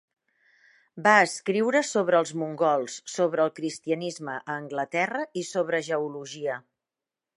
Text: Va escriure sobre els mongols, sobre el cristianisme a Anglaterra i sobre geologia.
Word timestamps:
Va 1.07 1.11
escriure 1.25 1.81
sobre 1.89 2.17
els 2.21 2.31
mongols, 2.43 2.95
sobre 3.17 3.45
el 3.49 3.53
cristianisme 3.61 4.39
a 4.39 4.57
Anglaterra 4.57 5.23
i 5.43 5.45
sobre 5.51 5.87
geologia. 5.91 6.57